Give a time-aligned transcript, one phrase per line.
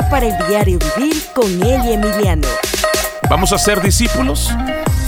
[0.00, 2.46] gracia para el diario vivir con Eli Emiliano.
[3.28, 4.50] ¿Vamos a ser discípulos?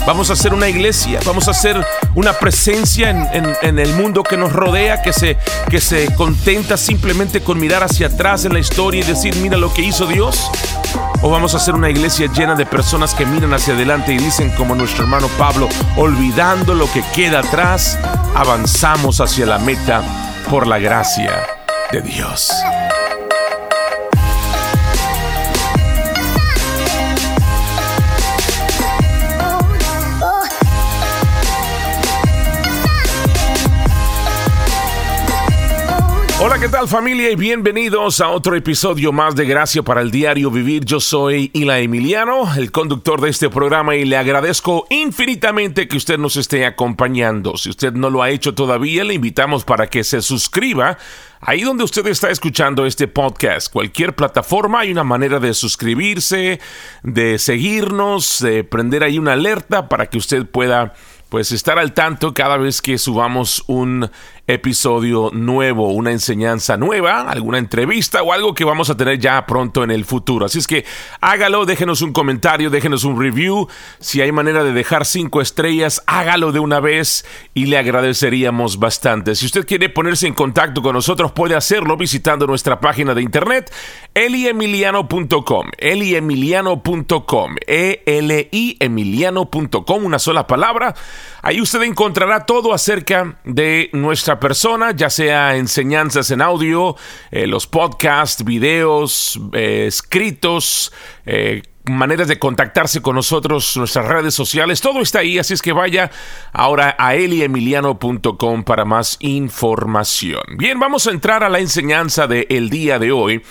[0.05, 1.19] ¿Vamos a ser una iglesia?
[1.25, 1.85] ¿Vamos a ser
[2.15, 5.37] una presencia en, el mundo que nos rodea que se,
[5.69, 9.73] que se contenta simplemente con mirar hacia atrás en la historia y decir, mira lo
[9.73, 10.49] que hizo Dios?
[11.21, 14.49] ¿O vamos a ser una iglesia llena de personas que miran hacia adelante y dicen
[14.51, 17.97] como nuestro hermano Pablo, olvidando lo que queda atrás,
[18.35, 20.03] avanzamos hacia la meta
[20.49, 21.45] por la gracia
[21.91, 22.51] de Dios?
[36.45, 37.31] Hola, ¿qué tal familia?
[37.31, 40.83] Y bienvenidos a otro episodio más de Gracia para el Diario Vivir.
[40.83, 46.17] Yo soy Ila Emiliano, el conductor de este programa y le agradezco infinitamente que usted
[46.17, 47.55] nos esté acompañando.
[47.55, 50.97] Si usted no lo ha hecho todavía, le invitamos para que se suscriba
[51.45, 56.61] Ahí donde usted está escuchando este podcast, cualquier plataforma, hay una manera de suscribirse,
[57.03, 60.93] de seguirnos, de prender ahí una alerta para que usted pueda
[61.27, 64.09] pues estar al tanto cada vez que subamos un
[64.45, 69.83] episodio nuevo, una enseñanza nueva, alguna entrevista o algo que vamos a tener ya pronto
[69.83, 70.45] en el futuro.
[70.45, 70.85] Así es que
[71.21, 73.69] hágalo, déjenos un comentario, déjenos un review.
[73.99, 79.35] Si hay manera de dejar cinco estrellas, hágalo de una vez y le agradeceríamos bastante.
[79.35, 83.73] Si usted quiere ponerse en contacto con nosotros, puede hacerlo visitando nuestra página de internet
[84.13, 90.93] eliemiliano.com, eliemiliano.com, e l i emiliano.com, una sola palabra.
[91.45, 96.95] Ahí usted encontrará todo acerca de nuestra persona, ya sea enseñanzas en audio,
[97.31, 100.93] eh, los podcasts, videos, eh, escritos,
[101.25, 105.73] eh, maneras de contactarse con nosotros, nuestras redes sociales, todo está ahí, así es que
[105.73, 106.11] vaya
[106.53, 110.43] ahora a eliemiliano.com para más información.
[110.57, 113.43] Bien, vamos a entrar a la enseñanza del día de hoy.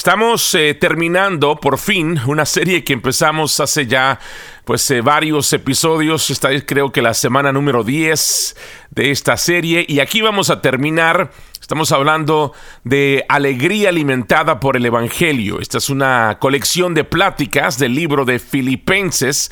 [0.00, 4.18] Estamos terminando por fin una serie que empezamos hace ya
[4.64, 6.30] pues eh, varios episodios.
[6.30, 8.56] Esta es creo que la semana número 10
[8.92, 9.84] de esta serie.
[9.86, 11.32] Y aquí vamos a terminar.
[11.60, 15.60] Estamos hablando de alegría alimentada por el Evangelio.
[15.60, 19.50] Esta es una colección de pláticas del libro de Filipenses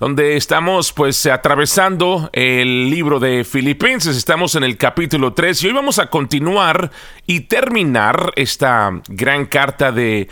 [0.00, 5.72] donde estamos pues atravesando el libro de Filipenses, estamos en el capítulo 3 y hoy
[5.74, 6.90] vamos a continuar
[7.26, 10.26] y terminar esta gran carta de,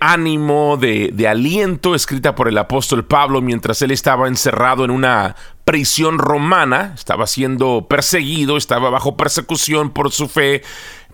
[0.00, 5.36] ánimo, de, aliento escrita por el apóstol Pablo mientras él estaba encerrado en una
[5.66, 10.62] prisión romana, estaba siendo perseguido, estaba bajo persecución por su fe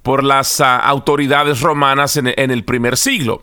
[0.05, 3.43] por las ah, autoridades romanas en el primer siglo.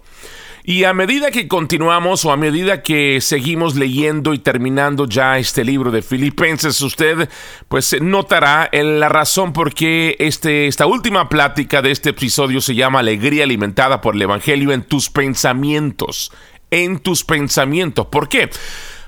[0.68, 5.64] Y a medida que continuamos o a medida que seguimos leyendo y terminando ya este
[5.64, 7.30] libro de Filipenses, usted
[7.68, 12.98] pues notará la razón por qué este, esta última plática de este episodio se llama
[12.98, 16.32] Alegría alimentada por el Evangelio en tus pensamientos.
[16.72, 18.08] En tus pensamientos.
[18.08, 18.50] ¿Por qué?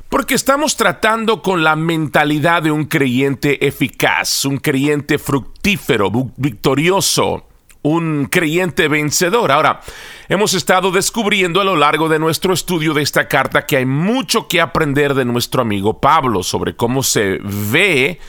[0.10, 7.48] Porque estamos tratando con la mentalidad de un creyente eficaz, un creyente fructífero, victorioso,
[7.82, 9.52] un creyente vencedor.
[9.52, 9.82] Ahora,
[10.30, 14.48] hemos estado descubriendo a lo largo de nuestro estudio de esta carta que hay mucho
[14.48, 18.20] que aprender de nuestro amigo Pablo sobre cómo se ve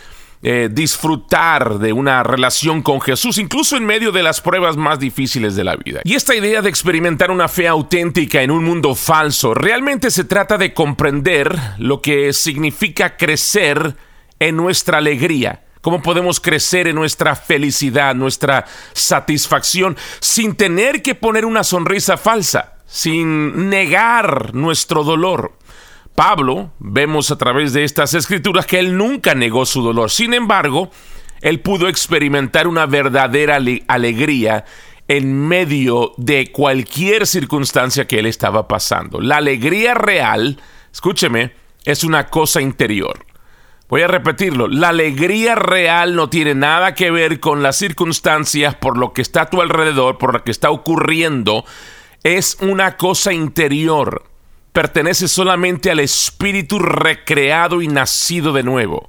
[0.41, 5.56] eh, disfrutar de una relación con Jesús, incluso en medio de las pruebas más difíciles
[5.56, 6.00] de la vida.
[6.04, 10.56] Y esta idea de experimentar una fe auténtica en un mundo falso, realmente se trata
[10.56, 13.97] de comprender lo que significa crecer
[14.38, 21.44] en nuestra alegría cómo podemos crecer en nuestra felicidad, nuestra satisfacción, sin tener que poner
[21.44, 25.53] una sonrisa falsa, sin negar nuestro dolor.
[26.15, 30.11] Pablo, vemos a través de estas escrituras que él nunca negó su dolor.
[30.11, 30.91] Sin embargo,
[31.41, 34.65] él pudo experimentar una verdadera alegría
[35.06, 39.21] en medio de cualquier circunstancia que él estaba pasando.
[39.21, 40.61] La alegría real,
[40.93, 41.52] escúcheme,
[41.85, 43.27] es una cosa interior.
[43.88, 48.99] Voy a repetirlo, la alegría real no tiene nada que ver con las circunstancias, por
[48.99, 51.64] lo que está a tu alrededor, por lo que está ocurriendo.
[52.23, 54.25] Es una cosa interior.
[54.75, 59.08] Pertenece solamente al espíritu recreado y nacido de nuevo.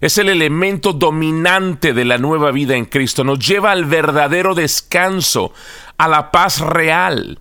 [0.00, 3.24] Es el elemento dominante de la nueva vida en Cristo.
[3.24, 5.52] Nos lleva al verdadero descanso,
[5.98, 7.40] a la paz real.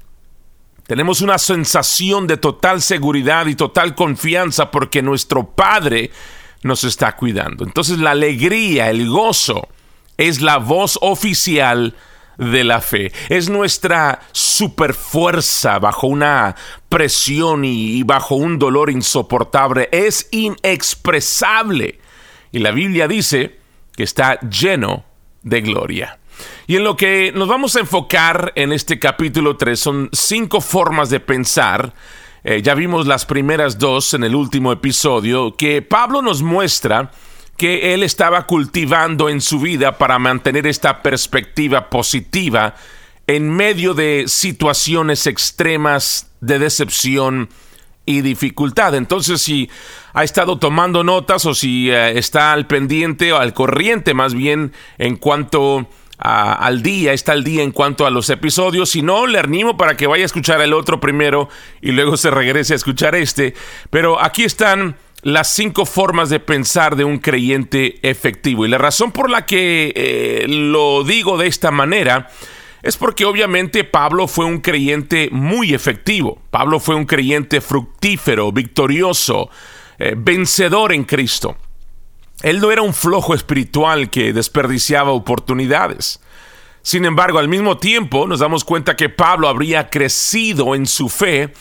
[0.88, 6.10] Tenemos una sensación de total seguridad y total confianza porque nuestro Padre
[6.64, 7.64] nos está cuidando.
[7.64, 9.68] Entonces la alegría, el gozo,
[10.18, 11.96] es la voz oficial
[12.38, 13.12] de la fe.
[13.30, 16.56] Es nuestra superfuerza bajo una
[16.90, 19.90] presión y, bajo un dolor insoportable.
[19.92, 22.00] Es inexpresable.
[22.52, 23.60] Y la Biblia dice
[23.96, 25.06] que está lleno
[25.42, 26.20] de gloria.
[26.66, 31.10] Y en lo que nos vamos a enfocar en este capítulo 3 son cinco formas
[31.10, 31.94] de pensar.
[32.44, 37.12] Eh, ya vimos las primeras dos en el último episodio, que Pablo nos muestra
[37.56, 42.76] que él estaba cultivando en su vida para mantener esta perspectiva positiva
[43.28, 47.50] en medio de situaciones extremas de decepción
[48.06, 48.96] y dificultad.
[48.96, 49.70] Entonces, si
[50.12, 54.74] ha estado tomando notas o si eh, está al pendiente o al corriente más bien
[54.98, 55.88] en cuanto
[56.24, 58.92] al día, está al día en cuanto a los episodios.
[58.92, 61.50] Si no, le animo para que vaya a escuchar el otro primero
[61.82, 63.54] y luego se regrese a escuchar este.
[63.90, 68.66] Pero aquí están las cinco formas de pensar de un creyente efectivo.
[68.66, 72.30] Y la razón por la que eh, lo digo de esta manera
[72.84, 76.42] es porque obviamente Pablo fue un creyente muy efectivo.
[76.52, 79.50] Pablo fue un creyente fructífero, victorioso,
[80.00, 81.58] eh, vencedor en Cristo.
[82.44, 86.22] Él no era un flojo espiritual que desperdiciaba oportunidades.
[86.82, 91.54] Sin embargo, al mismo tiempo nos damos cuenta que Pablo habría crecido en su fe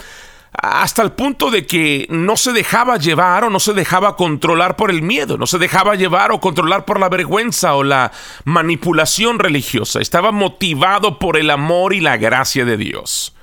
[0.53, 4.91] hasta el punto de que no se dejaba llevar o no se dejaba controlar por
[4.91, 8.13] el miedo, no se dejaba llevar o controlar por la vergüenza o la
[8.45, 13.35] manipulación religiosa, estaba motivado por el amor y la gracia de Dios.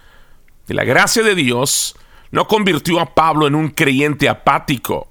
[0.68, 1.96] Y la gracia de Dios
[2.30, 5.09] no convirtió a Pablo en un creyente apático,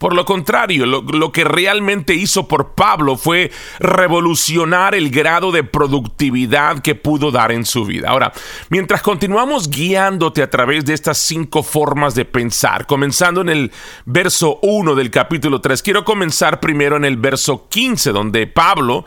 [0.00, 6.78] por lo contrario, lo, que realmente hizo por Pablo fue revolucionar el grado de productividad
[6.78, 8.08] que pudo dar en su vida.
[8.08, 8.32] Ahora,
[8.70, 13.72] mientras continuamos guiándote a través de estas cinco formas de pensar, comenzando en el
[14.06, 19.04] verso 1 del capítulo 3, quiero comenzar primero en el verso 15, donde Pablo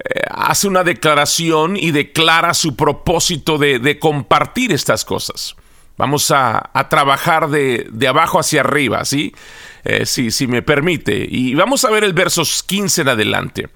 [0.00, 5.54] eh, hace una declaración y declara su propósito de, compartir estas cosas.
[5.96, 9.32] Vamos a, trabajar de, de abajo hacia arriba, ¿sí?
[9.84, 11.26] Eh, si, me permite.
[11.30, 13.68] Y vamos a ver el verso 15 en adelante.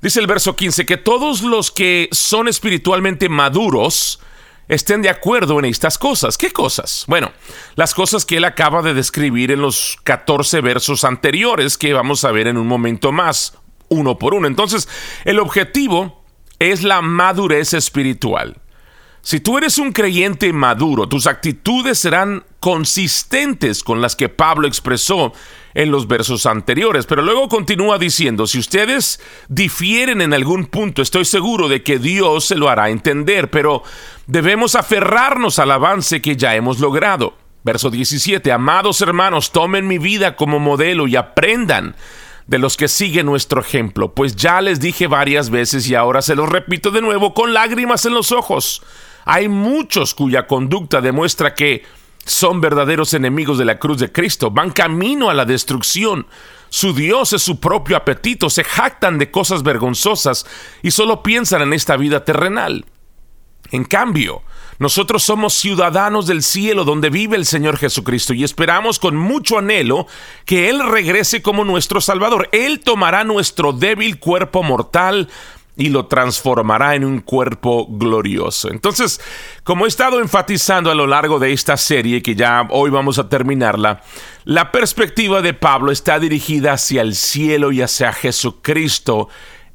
[0.00, 4.20] Dice el verso 15 que todos los que son espiritualmente maduros
[4.68, 6.38] estén de acuerdo en estas cosas.
[6.38, 7.04] ¿Qué cosas?
[7.08, 7.32] Bueno,
[7.76, 12.32] las cosas que él acaba de describir en los 14 versos anteriores que vamos a
[12.32, 13.58] ver en un momento más,
[13.88, 14.46] uno por uno.
[14.46, 14.88] Entonces,
[15.24, 16.24] el objetivo
[16.58, 18.56] es la madurez espiritual.
[19.24, 25.32] Si tú eres un creyente maduro, tus actitudes serán consistentes con las que Pablo expresó
[25.72, 27.06] en los versos anteriores.
[27.06, 32.44] Pero luego continúa diciendo, si ustedes difieren en algún punto, estoy seguro de que Dios
[32.44, 33.82] se lo hará entender, pero
[34.26, 37.32] debemos aferrarnos al avance que ya hemos logrado.
[37.62, 41.96] Verso 17, amados hermanos, tomen mi vida como modelo y aprendan
[42.46, 46.34] de los que siguen nuestro ejemplo, pues ya les dije varias veces y ahora se
[46.34, 48.82] los repito de nuevo con lágrimas en los ojos
[49.24, 51.82] hay muchos cuya conducta demuestra que
[52.24, 56.26] son verdaderos enemigos de la cruz de Cristo, van camino a la destrucción.
[56.70, 60.46] Su Dios es su propio apetito, se jactan de cosas vergonzosas
[60.82, 62.86] y solo piensan en esta vida terrenal.
[63.70, 64.42] En cambio,
[64.78, 70.06] nosotros somos ciudadanos del cielo donde vive el Señor Jesucristo y esperamos con mucho anhelo
[70.44, 72.48] que Él regrese como nuestro Salvador.
[72.52, 75.28] Él tomará nuestro débil cuerpo mortal
[75.76, 78.70] y lo transformará en un cuerpo glorioso.
[78.70, 79.20] Entonces,
[79.64, 83.28] como he estado enfatizando a lo largo de esta serie, que ya hoy vamos a
[83.28, 84.02] terminarla,
[84.44, 89.28] la perspectiva de Pablo está dirigida hacia el cielo y hacia Jesucristo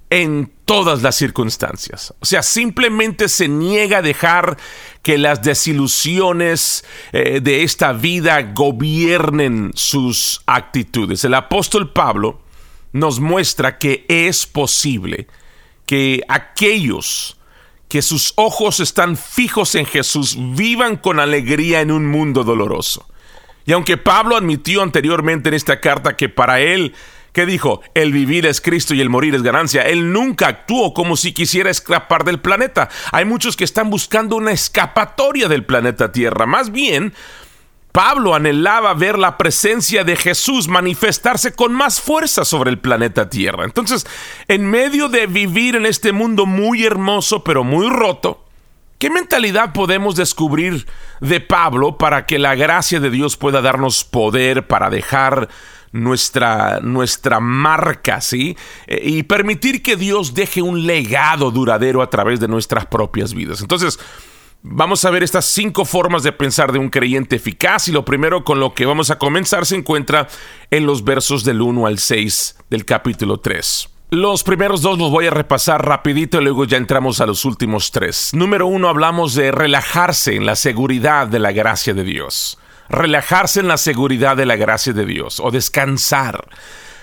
[0.10, 2.14] en todas las circunstancias.
[2.20, 4.58] O sea, simplemente se niega a dejar
[5.04, 11.24] que las desilusiones eh, de esta vida gobiernen sus actitudes.
[11.26, 12.42] El apóstol Pablo
[12.92, 15.28] nos muestra que es posible
[15.90, 17.40] que aquellos
[17.88, 23.08] que sus ojos están fijos en Jesús vivan con alegría en un mundo doloroso.
[23.66, 26.94] Y aunque Pablo admitió anteriormente en esta carta que para él,
[27.34, 31.18] que dijo, el vivir es Cristo y el morir es ganancia, él nunca actuó como
[31.18, 32.88] si quisiera escapar del planeta.
[33.12, 36.46] Hay muchos que están buscando una escapatoria del planeta Tierra.
[36.46, 37.16] Más bien,
[37.92, 43.66] Pablo anhelaba ver la presencia de Jesús manifestarse con más fuerza sobre el planeta Tierra.
[43.66, 44.06] Entonces,
[44.48, 48.46] en medio de vivir en este mundo muy hermoso pero muy roto,
[49.00, 50.86] ¿qué mentalidad podemos descubrir
[51.20, 55.50] de Pablo para que la gracia de Dios pueda darnos poder para dejar
[55.92, 58.56] nuestra, nuestra marca, ¿sí?
[58.88, 63.62] Eh, y permitir que Dios deje un legado duradero a través de nuestras propias vidas.
[63.62, 64.00] Entonces,
[64.62, 68.44] Vamos a ver estas cinco formas de pensar de un creyente eficaz y lo primero
[68.44, 70.28] con lo que vamos a comenzar se encuentra
[70.70, 73.90] en los versos del 1 al 6 del capítulo 3.
[74.12, 77.92] Los primeros dos los voy a repasar rapidito y luego ya entramos a los últimos
[77.92, 78.32] tres.
[78.34, 82.58] Número uno, hablamos de relajarse en la seguridad de la gracia de Dios.
[82.90, 86.50] Relajarse en la seguridad de la gracia de Dios o descansar.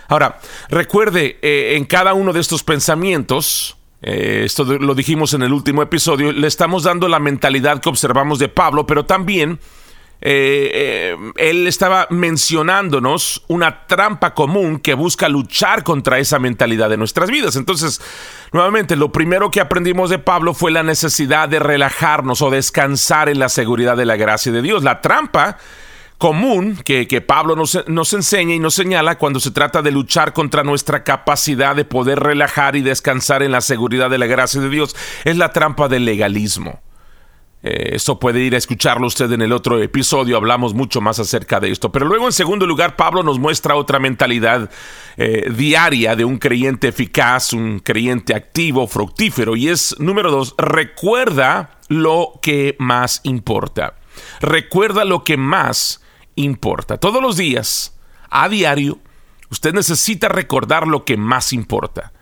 [0.08, 5.52] Ahora, recuerde, eh, en cada uno de estos pensamientos eh, esto lo dijimos en el
[5.52, 9.58] último episodio, le estamos dando la mentalidad que observamos de Pablo, pero también
[10.22, 16.96] eh, eh, él estaba mencionándonos una trampa común que busca luchar contra esa mentalidad de
[16.96, 17.56] nuestras vidas.
[17.56, 18.00] Entonces,
[18.52, 23.38] nuevamente, lo primero que aprendimos de Pablo fue la necesidad de relajarnos o descansar en
[23.38, 24.82] la seguridad de la gracia de Dios.
[24.82, 25.58] La trampa
[26.18, 30.62] común que, Pablo nos, nos, enseña y nos señala cuando se trata de luchar contra
[30.62, 34.96] nuestra capacidad de poder relajar y descansar en la seguridad de la gracia de Dios
[35.24, 36.80] es la trampa del legalismo.
[37.62, 41.58] Eh, esto puede ir a escucharlo usted en el otro episodio, hablamos mucho más acerca
[41.58, 41.90] de esto.
[41.90, 44.70] Pero luego, en segundo lugar, Pablo nos muestra otra mentalidad
[45.16, 49.56] eh, diaria de un creyente eficaz, un creyente activo, fructífero.
[49.56, 53.94] Y es, número dos, recuerda lo que más importa.
[54.40, 56.02] Recuerda lo que más
[56.36, 56.98] importa.
[56.98, 57.94] Todos los días,
[58.30, 58.98] a diario,
[59.50, 62.12] usted necesita recordar lo que más importa.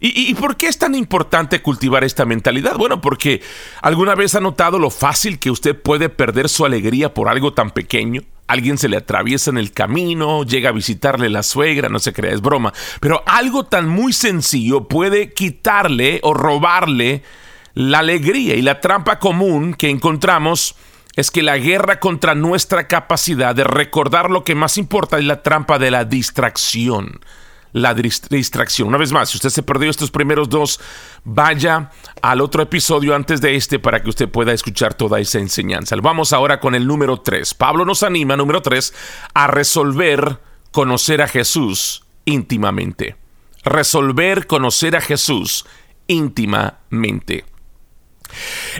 [0.00, 2.76] ¿Y, por qué es tan importante cultivar esta mentalidad?
[2.76, 3.42] Bueno, porque
[3.82, 7.72] alguna vez ha notado lo fácil que usted puede perder su alegría por algo tan
[7.72, 8.22] pequeño.
[8.46, 12.32] Alguien se le atraviesa en el camino, llega a visitarle la suegra, no se crea,
[12.32, 12.72] es broma.
[13.00, 17.24] Pero algo tan muy sencillo puede quitarle o robarle
[17.74, 18.54] la alegría.
[18.54, 20.76] Y la trampa común que encontramos
[21.18, 25.42] es que la guerra contra nuestra capacidad de recordar lo que más importa es la
[25.42, 27.18] trampa de la distracción
[27.72, 28.88] la distracción.
[28.88, 30.80] Una vez más, si usted se perdió estos primeros dos,
[31.24, 31.90] vaya
[32.22, 35.94] al otro episodio antes de este para que usted pueda escuchar toda esa enseñanza.
[36.00, 37.52] Vamos ahora con el número 3.
[37.54, 38.94] Pablo nos anima, número 3,
[39.34, 43.16] a resolver conocer a Jesús íntimamente.
[43.64, 45.66] Resolver conocer a Jesús
[46.06, 47.44] íntimamente.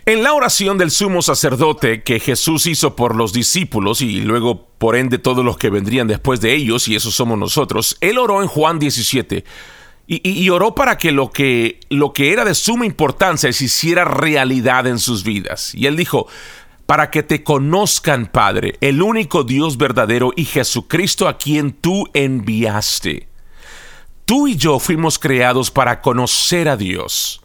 [0.06, 4.96] En la oración del sumo sacerdote que Jesús hizo por los discípulos y luego por
[4.96, 8.48] ende todos los que vendrían después de ellos, y esos somos nosotros, él oró en
[8.48, 9.44] Juan 17
[10.10, 14.86] y, oró para que lo, que lo que era de suma importancia se hiciera realidad
[14.86, 15.74] en sus vidas.
[15.74, 16.28] Y él dijo,
[16.86, 23.28] para que te conozcan, Padre, el único Dios verdadero y Jesucristo a quien tú enviaste.
[24.24, 27.42] Tú y yo fuimos creados para conocer a Dios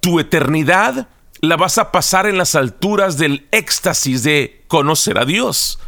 [0.00, 1.08] tu eternidad
[1.40, 5.78] la vas a pasar en las alturas del éxtasis de conocer a Dios.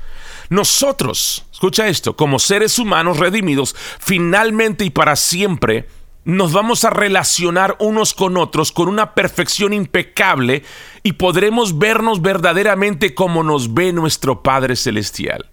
[0.49, 5.87] Nosotros, escucha esto, como seres humanos redimidos, finalmente y para siempre,
[6.25, 10.65] nos vamos a relacionar unos con otros con una perfección impecable
[11.03, 15.50] y podremos vernos verdaderamente como nos ve nuestro Padre Celestial.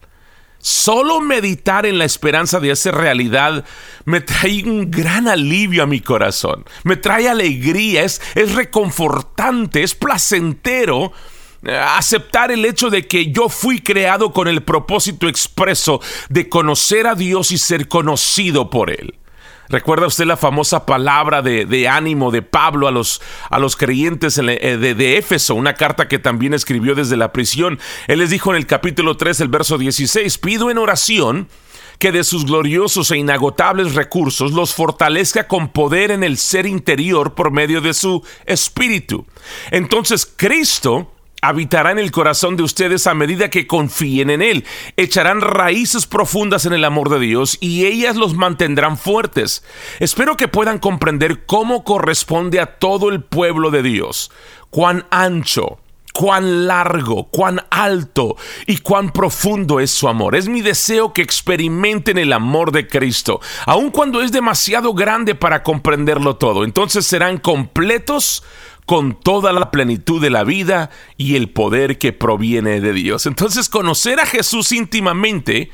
[0.70, 3.64] Solo meditar en la esperanza de hacer realidad
[4.04, 9.96] me trae un gran alivio a mi corazón, me trae alegría, es, es reconfortante, es
[9.96, 11.14] placentero
[11.64, 17.08] eh, aceptar el hecho de que yo fui creado con el propósito expreso de conocer
[17.08, 19.16] a Dios y ser conocido por Él.
[19.70, 24.78] ¿Recuerda usted la famosa palabra de, ánimo de Pablo a los, a los creyentes eh,
[24.78, 27.80] de, de, Éfeso, una carta que también escribió desde la prisión?
[28.08, 31.50] Él les dijo en el capítulo 3, el verso 16, pido en oración
[32.00, 37.34] que de sus gloriosos e inagotables recursos los fortalezca con poder en el ser interior
[37.34, 39.26] por medio de su espíritu.
[39.72, 44.66] Entonces Cristo habitará en el corazón de ustedes a medida que confíen en Él.
[44.96, 49.64] Echarán raíces profundas en el amor de Dios y ellas los mantendrán fuertes.
[50.00, 54.32] Espero que puedan comprender cómo corresponde a todo el pueblo de Dios,
[54.70, 55.80] cuán ancho,
[56.18, 60.36] cuán largo, cuán alto y cuán profundo es su amor.
[60.36, 65.62] Es mi deseo que experimenten el amor de Cristo, aun cuando es demasiado grande para
[65.62, 66.64] comprenderlo todo.
[66.64, 68.44] Entonces serán completos
[68.88, 73.28] con toda la plenitud de la vida y el poder que proviene de Dios.
[73.28, 75.70] Entonces conocer a Jesús íntimamente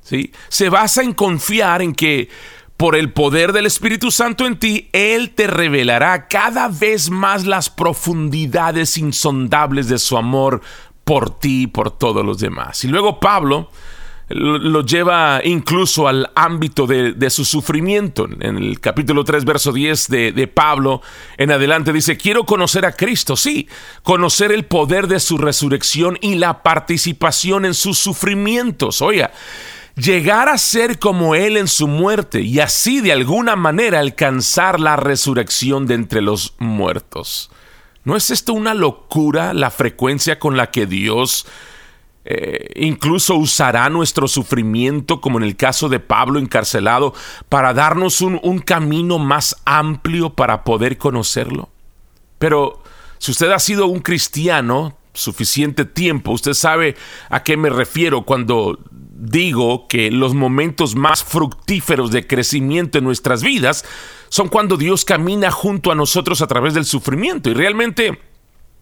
[0.00, 0.32] ¿sí?
[0.48, 2.30] se basa en confiar en que
[2.78, 7.70] por el poder del Espíritu Santo en ti, Él te revelará cada vez más las
[7.70, 10.62] profundidades insondables de su amor
[11.02, 12.84] por ti y por todos los demás.
[12.84, 13.68] Y luego Pablo
[14.28, 18.28] lo, lleva incluso al ámbito de, su sufrimiento.
[18.40, 21.02] En el capítulo 3, verso 10 de, de Pablo,
[21.36, 23.68] en adelante dice, quiero conocer a Cristo, sí,
[24.04, 29.02] conocer el poder de su resurrección y la participación en sus sufrimientos.
[29.02, 29.32] Oiga,
[29.98, 34.96] llegar a ser como Él en su muerte y así de alguna manera alcanzar la
[34.96, 37.50] resurrección de entre los muertos.
[38.04, 41.46] ¿No es esto una locura la frecuencia con la que Dios
[42.24, 47.14] eh, incluso usará nuestro sufrimiento, como en el caso de Pablo encarcelado,
[47.48, 51.70] para darnos un, un camino más amplio para poder conocerlo.
[52.38, 52.82] Pero
[53.18, 56.96] si usted ha sido un cristiano suficiente tiempo, usted sabe
[57.30, 58.78] a qué me refiero cuando
[59.18, 63.84] digo que los momentos más fructíferos de crecimiento en nuestras vidas
[64.28, 67.50] son cuando Dios camina junto a nosotros a través del sufrimiento.
[67.50, 68.20] Y realmente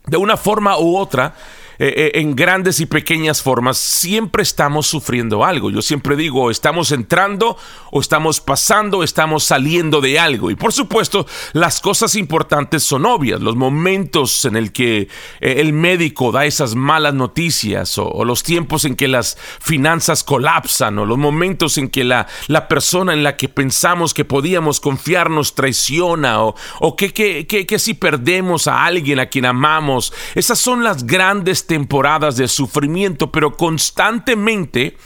[0.06, 1.34] de una forma u otra
[1.78, 5.70] eh, eh, en grandes y pequeñas formas, siempre estamos sufriendo algo.
[5.70, 7.56] Yo siempre digo, estamos entrando
[7.90, 10.50] o estamos pasando, estamos saliendo de algo.
[10.50, 13.40] Y por supuesto, las cosas importantes son obvias.
[13.40, 15.08] Los momentos en el que
[15.40, 20.98] eh, el médico da esas malas noticias o, los tiempos en que las finanzas colapsan
[20.98, 25.30] o los momentos en que la, la persona en la que pensamos que podíamos confiar
[25.30, 30.12] nos traiciona o, o que, que, que si perdemos a alguien a quien amamos.
[30.34, 34.96] Esas son las grandes temporadas de sufrimiento, pero constantemente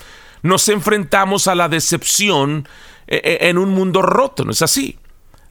[0.43, 2.69] nos enfrentamos a la decepción
[3.07, 4.99] eh, eh, en un mundo roto, ¿no es así?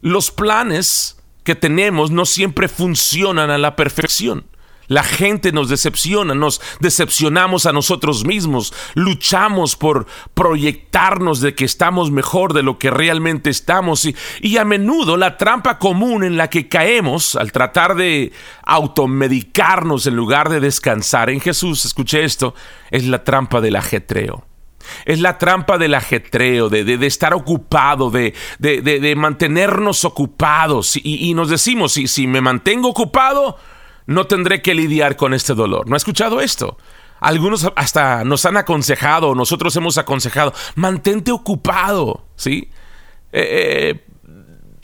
[0.00, 4.46] Los planes que tenemos no siempre funcionan a la perfección.
[4.90, 12.10] La gente nos decepciona, nos decepcionamos a nosotros mismos, luchamos por proyectarnos de que estamos
[12.10, 16.50] mejor de lo que realmente estamos y, y a menudo la trampa común en la
[16.50, 18.32] que caemos al tratar de
[18.64, 22.56] automedicarnos en lugar de descansar en Jesús, escuche esto,
[22.90, 24.44] es la trampa del ajetreo.
[25.04, 30.96] Es la trampa del ajetreo, de, de, estar ocupado, de, de mantenernos ocupados.
[30.96, 33.56] Y, y, nos decimos, si me mantengo ocupado,
[34.10, 35.88] no tendré que lidiar con este dolor.
[35.88, 36.76] ¿No ha escuchado esto?
[37.20, 42.70] Algunos hasta nos han aconsejado, nosotros hemos aconsejado, mantente ocupado, ¿sí?
[43.30, 44.04] Eh, eh,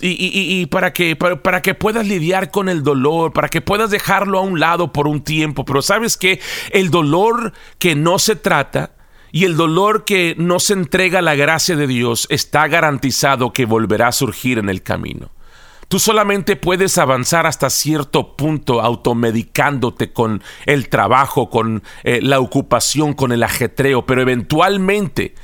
[0.00, 4.42] y, para, que, para, que puedas lidiar con el dolor, para que puedas dejarlo a
[4.42, 5.64] un lado por un tiempo.
[5.64, 6.40] Pero sabes que
[6.70, 8.92] el dolor que no se trata
[9.32, 14.08] y el dolor que no se entrega la gracia de Dios está garantizado que volverá
[14.08, 15.30] a surgir en el camino.
[15.88, 23.14] Tú solamente puedes avanzar hasta cierto punto automedicándote con el trabajo, con eh, la ocupación,
[23.14, 25.34] con el ajetreo, pero eventualmente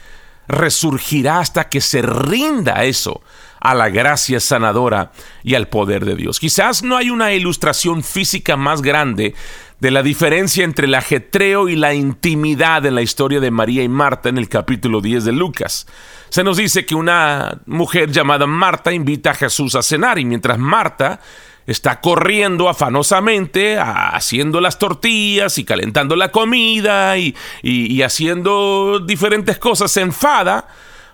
[0.49, 3.23] resurgirá hasta que se rinda eso
[3.60, 5.12] a la gracia sanadora
[5.45, 6.40] y al poder de Dios.
[6.40, 9.34] Quizás no hay una ilustración física más grande
[9.82, 13.88] de la diferencia entre el ajetreo y la intimidad en la historia de María y
[13.88, 15.88] Marta en el capítulo 10 de Lucas.
[16.28, 20.56] Se nos dice que una mujer llamada Marta invita a Jesús a cenar y mientras
[20.56, 21.18] Marta
[21.66, 27.34] está corriendo afanosamente, haciendo las tortillas y calentando la comida y,
[28.02, 30.68] haciendo diferentes cosas, se enfada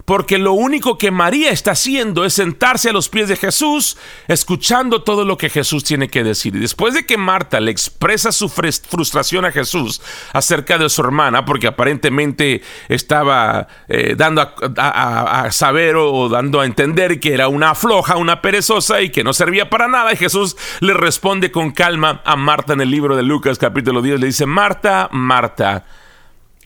[0.09, 5.03] porque lo único que María está haciendo es sentarse a los pies de Jesús, escuchando
[5.03, 6.57] todo lo que Jesús tiene que decir.
[6.57, 10.01] Y después de que Marta le expresa su frustración a Jesús
[10.33, 17.21] acerca de su hermana, porque aparentemente estaba eh, dando a, saber o, dando a entender
[17.21, 20.94] que era una floja, una perezosa y que no servía para nada, y Jesús le
[20.94, 25.11] responde con calma a Marta en el libro de Lucas capítulo 10, le dice, Marta,
[25.12, 25.85] Marta,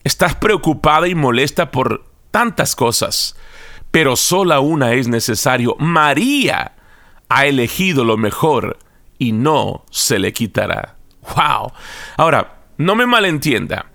[0.05, 3.37] estás preocupada y molesta por tantas cosas,
[3.93, 5.77] pero sola una es necesario.
[5.79, 6.73] María
[7.29, 8.79] ha elegido lo mejor
[9.19, 10.97] y no se le quitará.
[11.37, 11.73] ¡Wow!
[12.17, 13.87] Ahora, no me malentienda.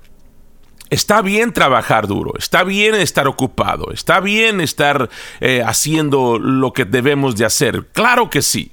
[0.90, 5.10] Está bien trabajar duro, está bien estar ocupado, está bien estar
[5.42, 7.88] eh, haciendo lo que debemos de hacer.
[7.92, 8.72] Claro que sí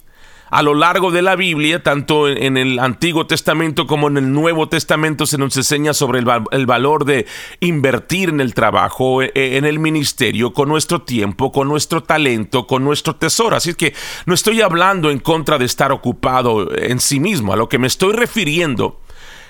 [0.54, 4.68] a lo largo de la Biblia, tanto en el Antiguo Testamento como en el Nuevo
[4.68, 7.26] Testamento, se nos enseña sobre el, valor de
[7.58, 12.68] invertir en el trabajo, e, e, en el ministerio, con nuestro tiempo, con nuestro talento,
[12.68, 13.56] con nuestro tesoro.
[13.56, 13.94] Así que
[14.26, 17.52] no estoy hablando en contra de estar ocupado en sí mismo.
[17.52, 19.00] A lo que me estoy refiriendo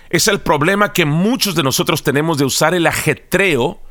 [0.08, 3.83] es el problema que muchos de nosotros tenemos de usar el ajetreo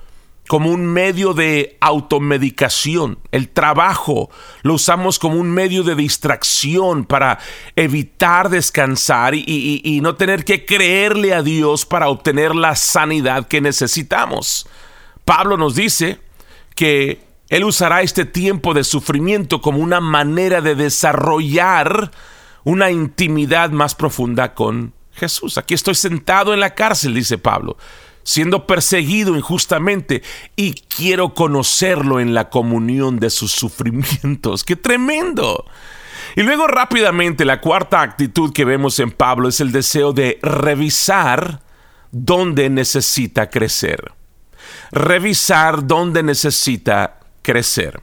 [0.47, 3.17] como un medio de automedicación.
[3.31, 4.29] El trabajo
[4.61, 7.39] lo usamos como un medio de distracción para
[7.75, 14.67] evitar descansar y, no tener que creerle a Dios para obtener la sanidad que necesitamos.
[15.23, 16.19] Pablo nos dice
[16.75, 22.11] que Él usará este tiempo de sufrimiento como una manera de desarrollar
[22.65, 25.57] una intimidad más profunda con Jesús.
[25.57, 27.77] Aquí estoy sentado en la cárcel, dice Pablo
[28.23, 30.23] siendo perseguido injustamente
[30.55, 34.63] y quiero conocerlo en la comunión de sus sufrimientos.
[34.65, 35.65] ¡Qué tremendo!
[36.35, 41.61] Y luego rápidamente la cuarta actitud que vemos en Pablo es el deseo de revisar
[42.11, 44.11] dónde necesita crecer.
[44.91, 48.01] Revisar dónde necesita crecer.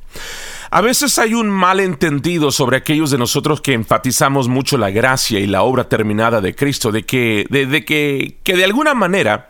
[0.70, 5.46] A veces hay un malentendido sobre aquellos de nosotros que enfatizamos mucho la gracia y
[5.46, 9.49] la obra terminada de Cristo, de que de, que, que de alguna manera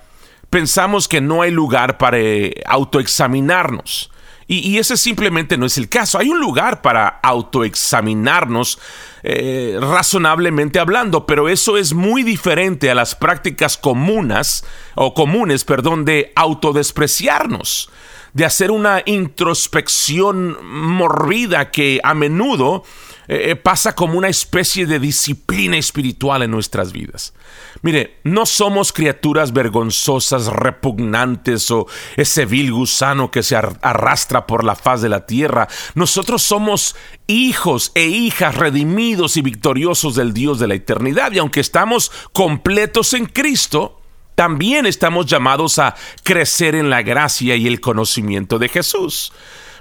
[0.50, 4.10] pensamos que no hay lugar para eh, autoexaminarnos.
[4.52, 6.18] Y, ese simplemente no es el caso.
[6.18, 8.80] Hay un lugar para autoexaminarnos
[9.22, 14.64] eh, razonablemente hablando, pero eso es muy diferente a las prácticas comunas
[14.96, 17.90] o comunes, perdón, de autodespreciarnos
[18.32, 22.84] de hacer una introspección morbida que a menudo
[23.32, 27.32] eh, pasa como una especie de disciplina espiritual en nuestras vidas.
[27.80, 34.74] Mire, no somos criaturas vergonzosas, repugnantes o ese vil gusano que se arrastra por la
[34.74, 35.68] faz de la tierra.
[35.94, 36.96] Nosotros somos
[37.28, 41.30] hijos e hijas redimidos y victoriosos del Dios de la eternidad.
[41.30, 44.00] Y aunque estamos completos en Cristo,
[44.34, 49.32] también estamos llamados a crecer en la gracia y el conocimiento de Jesús.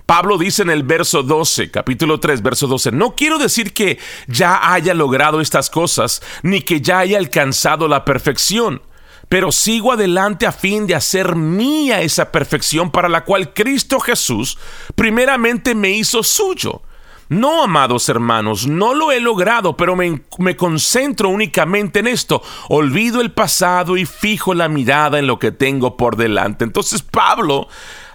[0.06, 4.74] Pablo dice en el verso 12, capítulo 3, verso 12, no quiero decir que ya
[4.74, 8.82] haya logrado estas cosas, ni que ya haya alcanzado la perfección,
[9.28, 14.58] pero sigo adelante a fin de hacer mía esa perfección para la cual Cristo Jesús
[14.96, 16.82] primeramente me hizo suyo.
[17.30, 22.42] No, amados hermanos, no lo he logrado, pero me, me, concentro únicamente en esto.
[22.70, 26.64] Olvido el pasado y fijo la mirada en lo que tengo por delante.
[26.64, 27.68] Entonces Pablo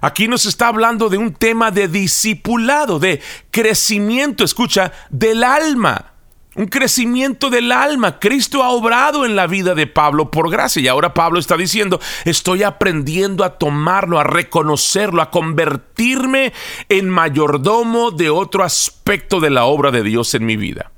[0.05, 6.13] Aquí nos está hablando de un tema de discipulado, de crecimiento, escucha, del alma.
[6.57, 8.21] Un crecimiento del alma.
[8.21, 10.83] Cristo ha obrado en la vida de Pablo por gracia.
[10.83, 16.53] Y ahora Pablo está diciendo, estoy aprendiendo a tomarlo, a reconocerlo, a convertirme
[16.91, 20.91] en mayordomo de otro aspecto de la obra de Dios en mi vida.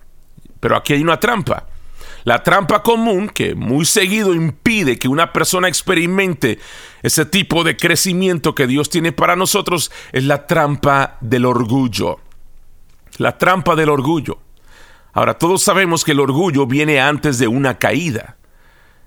[0.59, 1.65] Pero aquí hay una trampa.
[2.27, 6.59] La trampa común que muy seguido impide que una persona experimente
[7.05, 12.19] ese tipo de crecimiento que Dios tiene para nosotros es la trampa del orgullo.
[13.19, 14.41] La trampa del orgullo.
[15.13, 18.39] Ahora, todos sabemos que el orgullo viene antes de una caída.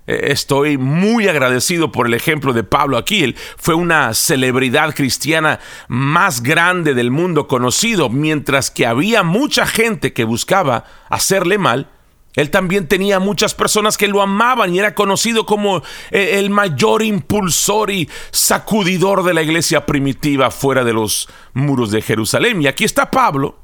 [0.06, 3.22] E, estoy muy agradecido por el ejemplo de Pablo aquí.
[3.22, 10.14] Él fue una celebridad cristiana más grande del mundo conocido, mientras que había mucha gente
[10.14, 11.90] que buscaba hacerle mal
[12.34, 17.02] él también tenía muchas personas que lo amaban y era conocido como eh, el mayor
[17.02, 22.62] impulsor y sacudidor de la iglesia primitiva fuera de los muros de Jerusalén.
[22.62, 23.58] Y aquí está Pablo,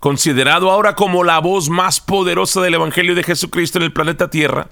[0.00, 4.68] considerado ahora como la voz más poderosa del Evangelio de Jesucristo en el planeta Tierra,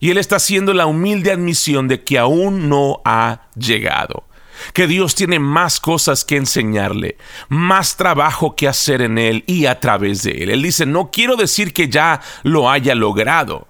[0.00, 4.24] y él está haciendo la humilde admisión de que aún no ha llegado
[4.72, 7.16] que Dios tiene más cosas que enseñarle,
[7.48, 10.50] más trabajo que hacer en él y a través de él.
[10.50, 13.68] Él dice, no quiero decir que ya lo haya logrado.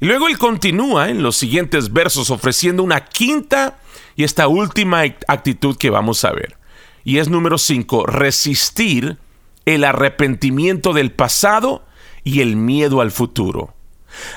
[0.00, 3.78] Y luego él continúa en los siguientes versos ofreciendo una quinta
[4.14, 6.56] y esta última actitud que vamos a ver.
[7.04, 9.18] Y es número 5, resistir
[9.64, 11.84] el arrepentimiento del pasado
[12.24, 13.74] y el miedo al futuro.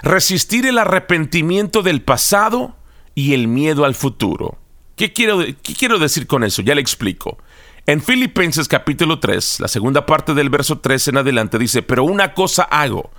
[0.04, 2.76] Resistir el arrepentimiento del pasado
[3.16, 4.59] y el miedo al futuro.
[5.00, 6.62] ¿Qué quiero, quiero decir con eso?
[6.62, 7.38] Ya le explico.
[7.86, 12.34] En Filipenses capítulo 3, la segunda parte del verso 3 en adelante dice, pero una
[12.34, 13.10] cosa hago,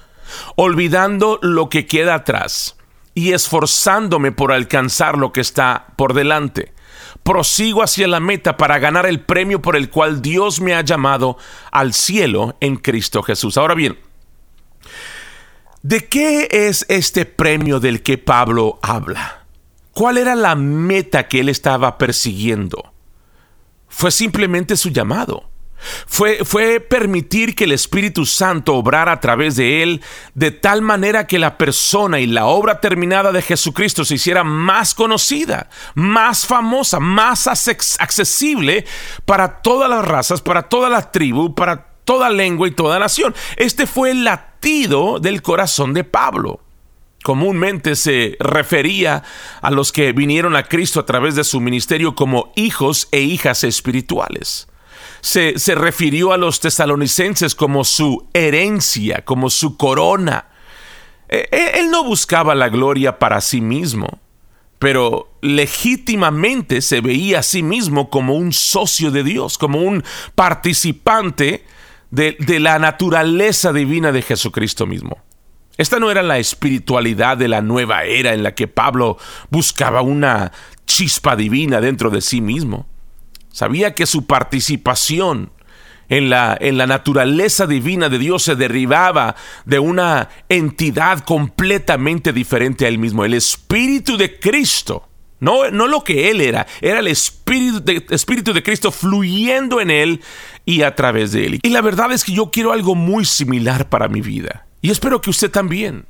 [0.57, 2.77] olvidando lo que queda atrás
[3.15, 6.75] y esforzándome por alcanzar lo que está por delante.
[7.23, 11.39] Prosigo hacia la meta para ganar el premio por el cual Dios me ha llamado
[11.73, 13.57] al cielo en Cristo Jesús.
[13.57, 13.99] Ahora bien,
[15.81, 19.40] ¿de qué es este premio del que Pablo habla?
[20.01, 22.95] ¿Cuál era la meta que él estaba persiguiendo?
[23.87, 25.51] Fue simplemente su llamado.
[26.07, 30.01] Fue, fue, permitir que el Espíritu Santo obrara a través de él
[30.35, 34.95] de tal manera que la persona y la obra terminada de Jesucristo se hiciera más
[34.95, 38.87] conocida, más famosa, más accesible
[39.27, 43.35] para todas las razas, para toda la tribu, para toda lengua y toda nación.
[43.59, 46.63] Este fue el latido del corazón de Pablo.
[47.23, 49.23] Comúnmente se refería
[49.61, 53.63] a los que vinieron a Cristo a través de su ministerio como hijos e hijas
[53.63, 54.69] espirituales.
[55.21, 60.47] Se, se, refirió a los tesalonicenses como su herencia, como su corona.
[61.29, 64.19] E, e, él no buscaba la gloria para sí mismo,
[64.79, 70.03] pero legítimamente se veía a sí mismo como un socio de Dios, como un
[70.35, 71.67] participante
[72.11, 75.19] de, de la naturaleza divina de Jesucristo mismo.
[75.81, 79.17] Esta no era la espiritualidad de la nueva era en la que Pablo
[79.49, 80.53] buscaba una
[80.85, 82.87] chispa divina dentro de sí mismo.
[83.51, 85.51] Sabía que su participación
[86.11, 92.85] en la, en la naturaleza divina de Dios se derivaba de una entidad completamente diferente
[92.85, 95.09] a él mismo, el Espíritu de Cristo.
[95.39, 99.91] No, no lo que él era, era el Espíritu de, Espíritu de Cristo fluyendo en
[99.91, 100.21] él
[100.67, 101.61] y a través de él.
[101.63, 104.67] Y la verdad es que yo quiero algo muy similar para mi vida.
[104.81, 106.07] Y espero que usted también.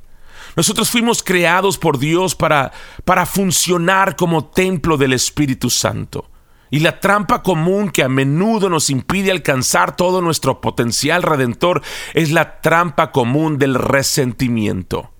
[0.55, 2.71] Nosotros fuimos creados por Dios para,
[3.05, 6.29] para funcionar como templo del Espíritu Santo.
[6.69, 11.81] Y la trampa común que a menudo nos impide alcanzar todo nuestro potencial redentor
[12.13, 15.11] es la trampa común del resentimiento.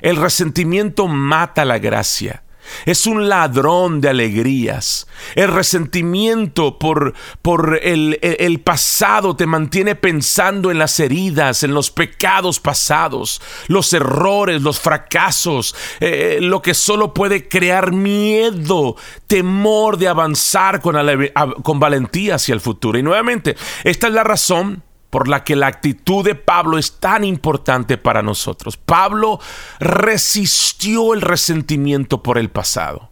[0.00, 2.42] El resentimiento mata la gracia.
[2.84, 5.06] Es un ladrón de alegrías.
[5.34, 12.60] El resentimiento por, por el, pasado te mantiene pensando en las heridas, en los pecados
[12.60, 20.80] pasados, los errores, los fracasos, eh, lo que solo puede crear miedo, temor de avanzar
[20.80, 22.98] con valentía hacia el futuro.
[22.98, 24.82] Y nuevamente, esta es la razón
[25.16, 28.76] por la que la actitud de Pablo es tan importante para nosotros.
[28.76, 29.40] Pablo
[29.80, 33.08] resistió el resentimiento por el pasado.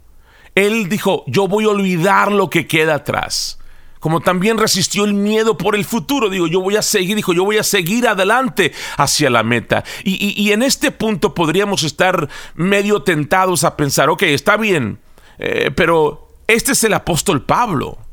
[0.55, 3.59] Él dijo, yo voy a olvidar lo que queda atrás.
[4.01, 6.29] Como también resistió el miedo por el futuro.
[6.29, 9.83] Digo, yo voy a seguir, dijo, yo voy a seguir adelante hacia la meta.
[10.05, 14.99] Y, en este punto podríamos estar medio tentados a pensar, ok, está bien,
[15.39, 18.04] eh, pero este es el apóstol Pablo.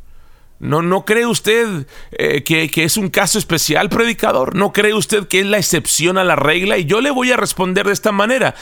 [0.61, 4.55] ¿No, ¿No cree usted eh, que, es un caso especial, predicador?
[4.55, 6.77] ¿No cree usted que es la excepción a la regla?
[6.77, 8.53] Y yo le voy a responder de esta manera.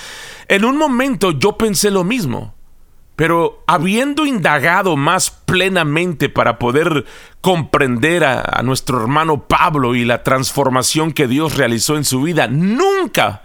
[0.47, 2.55] En un momento yo pensé lo mismo,
[3.17, 7.03] pero habiendo indagado más plenamente para poder
[7.41, 13.41] comprender a nuestro hermano Pablo y la transformación que Dios realizó en su vida, nunca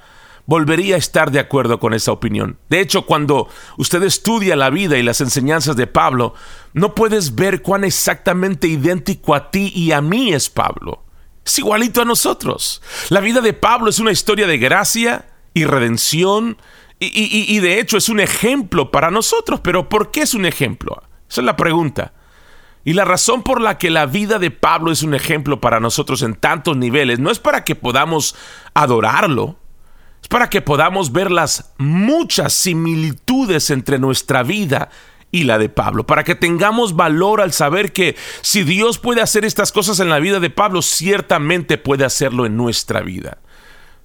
[0.47, 2.59] volvería a estar de acuerdo con esa opinión.
[2.69, 6.35] De hecho, cuando usted estudia la vida y las enseñanzas de Pablo,
[6.73, 11.05] no puedes ver cuán exactamente idéntico a ti y a mí es Pablo.
[11.45, 12.83] Es igualito a nosotros.
[13.11, 16.59] La vida de Pablo es una historia de gracia y redención
[17.01, 19.61] y, de hecho es un ejemplo para nosotros.
[19.61, 21.03] Pero ¿por qué es un ejemplo?
[21.29, 22.13] Esa es la pregunta.
[22.85, 26.23] Y la razón por la que la vida de Pablo es un ejemplo para nosotros
[26.23, 28.37] en tantos niveles no es para que podamos
[28.75, 29.57] adorarlo,
[30.25, 34.89] es para que podamos ver las muchas similitudes entre nuestra vida
[35.31, 39.45] y la de Pablo, para que tengamos valor al saber que si Dios puede hacer
[39.45, 43.37] estas cosas en la vida de Pablo, ciertamente puede hacerlo en nuestra vida.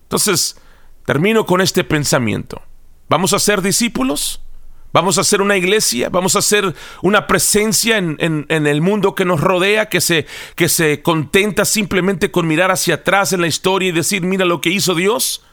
[0.04, 0.60] Entonces,
[1.06, 2.62] termino con este pensamiento.
[3.08, 4.42] ¿Vamos a ser discípulos?
[4.92, 6.10] ¿Vamos a ser una iglesia?
[6.10, 10.68] ¿Vamos a ser una presencia en, en, el mundo que nos rodea, que se, que
[10.68, 14.70] se contenta simplemente con mirar hacia atrás en la historia y decir, mira lo que
[14.70, 15.46] hizo Dios?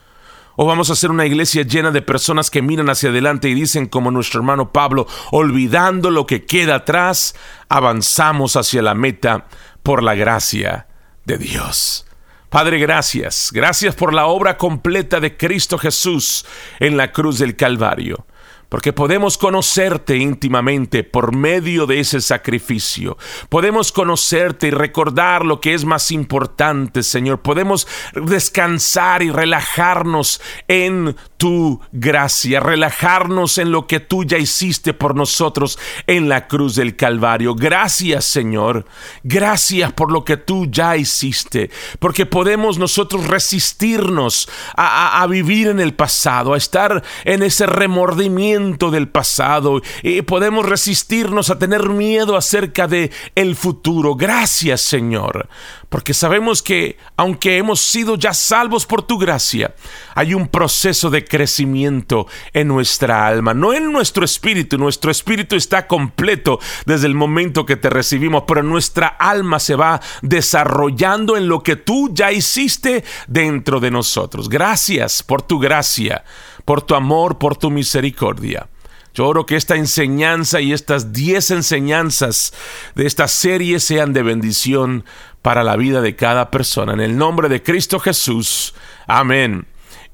[0.59, 3.85] ¿O vamos a ser una iglesia llena de personas que miran hacia adelante y dicen
[3.85, 7.35] como nuestro hermano Pablo, olvidando lo que queda atrás,
[7.69, 9.45] avanzamos hacia la meta
[9.83, 10.87] por la gracia
[11.25, 12.07] de Dios?
[12.49, 13.51] Padre, gracias.
[13.53, 16.43] Gracias por la obra completa de Cristo Jesús
[16.79, 18.25] en la cruz del Calvario
[18.69, 23.17] porque podemos conocerte íntimamente por medio de ese sacrificio.
[23.49, 27.41] Podemos conocerte y recordar lo que es más importante, Señor.
[27.41, 35.15] Podemos descansar y relajarnos en tu gracia, relajarnos en lo que tú ya hiciste por
[35.15, 37.55] nosotros en la cruz del Calvario.
[37.55, 38.85] Gracias, Señor.
[39.23, 41.69] Gracias por lo que tú ya hiciste,
[41.99, 49.09] porque podemos nosotros resistirnos a, vivir en el pasado, a estar en ese remordimiento del
[49.09, 54.15] pasado y podemos resistirnos a tener miedo acerca de el futuro.
[54.15, 55.49] Gracias, Señor,
[55.89, 59.73] porque sabemos que aunque hemos sido ya salvos por tu gracia,
[60.15, 64.77] hay un proceso de crecimiento en nuestra alma, no en nuestro espíritu.
[64.77, 70.01] Nuestro espíritu está completo desde el momento que te recibimos, pero nuestra alma se va
[70.21, 74.49] desarrollando en lo que tú ya hiciste dentro de nosotros.
[74.49, 76.23] Gracias por tu gracia
[76.67, 78.67] por tu amor, por tu misericordia.
[79.13, 82.53] Yo oro que esta enseñanza y estas diez enseñanzas
[82.93, 85.05] de esta serie sean de bendición
[85.41, 86.93] para la vida de cada persona.
[86.93, 88.73] En el nombre de Cristo Jesús.
[89.07, 89.67] Amén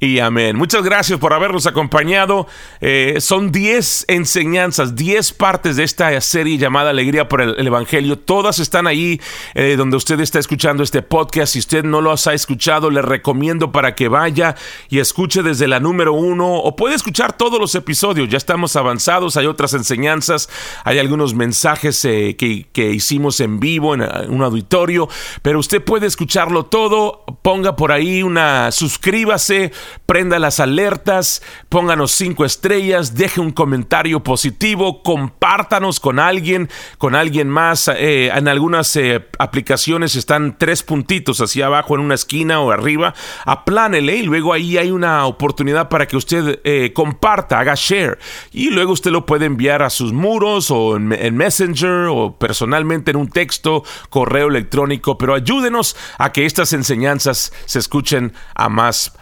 [0.04, 0.58] y amén.
[0.58, 2.46] Muchas gracias por habernos acompañado.
[2.82, 8.20] Eh, son 10 enseñanzas, 10 partes de esta serie llamada Alegría por el, Evangelio.
[8.20, 9.22] Todas están ahí
[9.54, 11.54] eh, donde usted está escuchando este podcast.
[11.54, 14.56] Si usted no los ha escuchado, le recomiendo para que vaya
[14.90, 18.28] y escuche desde la número uno o puede escuchar todos los episodios.
[18.28, 20.50] Ya estamos avanzados, hay otras enseñanzas,
[20.84, 25.08] hay algunos mensajes eh, que, que hicimos en vivo en un auditorio,
[25.42, 27.24] pero usted puede escucharlo todo.
[27.42, 29.72] Ponga por ahí una, suscríbase
[30.06, 37.50] prenda las alertas, pónganos cinco estrellas, deje un comentario positivo, compártanos con alguien, con alguien
[37.50, 37.88] más.
[37.88, 43.14] Eh, en algunas eh, aplicaciones están tres puntitos hacia abajo en una esquina o arriba.
[43.46, 48.20] Aplánele y luego ahí hay una oportunidad para que usted eh, comparta, haga share.
[48.52, 53.12] Y luego usted lo puede enviar a sus muros o en, en Messenger o personalmente
[53.12, 55.18] en un texto, correo electrónico.
[55.18, 59.14] Pero ayúdenos a que estas enseñanzas se escuchen a más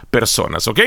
[0.68, 0.80] ¿ok?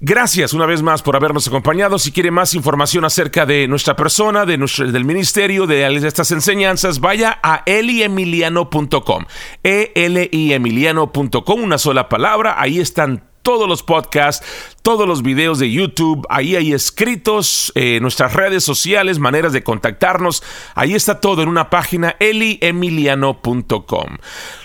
[0.00, 1.98] Gracias una vez más por habernos acompañado.
[1.98, 7.00] Si quiere más información acerca de nuestra persona, de nuestro, del ministerio, de estas enseñanzas,
[7.00, 9.24] vaya a eliemiliano.com.
[9.62, 12.60] E-L-I-Emiliano.com, una sola palabra.
[12.60, 18.34] Ahí están todos los podcasts, todos los videos de YouTube, ahí hay escritos, eh, nuestras
[18.34, 20.42] redes sociales, maneras de contactarnos,
[20.74, 24.18] ahí está todo en una página eliemiliano.com.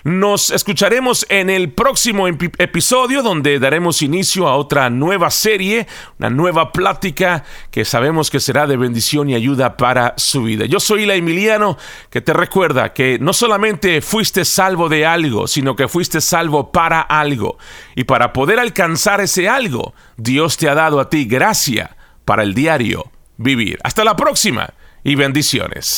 [0.03, 5.87] Nos escucharemos en el próximo episodio donde daremos inicio a otra nueva serie,
[6.19, 10.65] una nueva plática que sabemos que será de bendición y ayuda para su vida.
[10.65, 11.77] Yo soy la Emiliano
[12.09, 16.99] que te recuerda que no solamente fuiste salvo de algo, sino que fuiste salvo para
[16.99, 17.57] algo.
[17.95, 22.53] Y para poder alcanzar ese algo, Dios te ha dado a ti gracia para el
[22.53, 23.79] diario vivir.
[23.83, 25.97] Hasta la próxima y bendiciones.